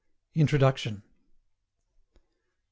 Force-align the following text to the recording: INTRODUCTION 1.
INTRODUCTION 0.33 0.95
1. 0.95 1.03